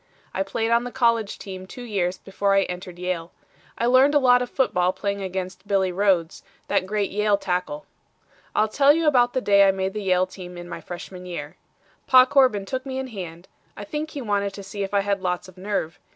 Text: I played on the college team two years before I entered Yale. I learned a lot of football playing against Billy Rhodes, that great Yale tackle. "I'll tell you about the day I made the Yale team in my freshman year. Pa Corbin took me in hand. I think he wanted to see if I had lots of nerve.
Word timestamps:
I 0.33 0.41
played 0.41 0.71
on 0.71 0.83
the 0.83 0.91
college 0.91 1.37
team 1.37 1.67
two 1.67 1.83
years 1.83 2.17
before 2.17 2.55
I 2.55 2.63
entered 2.63 2.97
Yale. 2.97 3.31
I 3.77 3.85
learned 3.85 4.15
a 4.15 4.17
lot 4.19 4.41
of 4.41 4.49
football 4.49 4.91
playing 4.91 5.21
against 5.21 5.67
Billy 5.67 5.91
Rhodes, 5.91 6.41
that 6.69 6.87
great 6.87 7.11
Yale 7.11 7.37
tackle. 7.37 7.85
"I'll 8.55 8.67
tell 8.67 8.93
you 8.93 9.05
about 9.05 9.33
the 9.33 9.41
day 9.41 9.67
I 9.67 9.71
made 9.71 9.93
the 9.93 10.01
Yale 10.01 10.25
team 10.25 10.57
in 10.57 10.67
my 10.67 10.81
freshman 10.81 11.27
year. 11.27 11.55
Pa 12.07 12.25
Corbin 12.25 12.65
took 12.65 12.83
me 12.83 12.97
in 12.97 13.09
hand. 13.09 13.47
I 13.77 13.83
think 13.83 14.09
he 14.09 14.23
wanted 14.23 14.55
to 14.55 14.63
see 14.63 14.81
if 14.81 14.91
I 14.91 15.01
had 15.01 15.21
lots 15.21 15.47
of 15.47 15.55
nerve. 15.55 15.99